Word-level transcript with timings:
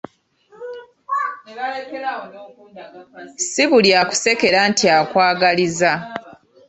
Si 3.49 3.63
buli 3.69 3.89
akusekera 4.01 4.59
nti 4.71 4.85
akwagaliza. 4.99 5.91